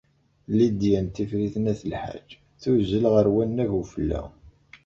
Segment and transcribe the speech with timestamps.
[0.57, 2.27] Lidya n Tifrit n At Lḥaǧ
[2.61, 4.21] tuzzel ɣer wannag n ufella.